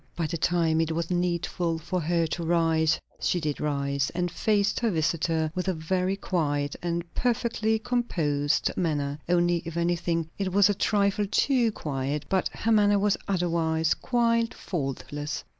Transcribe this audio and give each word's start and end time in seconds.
By 0.15 0.25
the 0.25 0.35
time 0.35 0.81
it 0.81 0.91
was 0.93 1.11
needful 1.11 1.77
for 1.77 2.01
her 2.01 2.25
to 2.25 2.43
rise 2.43 2.99
she 3.19 3.39
did 3.39 3.61
rise, 3.61 4.09
and 4.15 4.31
faced 4.31 4.79
her 4.79 4.89
visitor 4.89 5.51
with 5.53 5.67
a 5.67 5.75
very 5.75 6.15
quiet 6.15 6.75
and 6.81 7.03
perfectly 7.13 7.77
composed 7.77 8.75
manner. 8.75 9.19
Only, 9.29 9.61
if 9.63 9.77
anything, 9.77 10.27
it 10.39 10.51
was 10.51 10.71
a 10.71 10.73
trifle 10.73 11.27
too 11.29 11.71
quiet; 11.71 12.25
but 12.29 12.47
her 12.47 12.71
manner 12.71 12.97
was 12.97 13.15
other 13.27 13.47
wise 13.47 13.93
quite 13.93 14.55
faultless. 14.55 15.43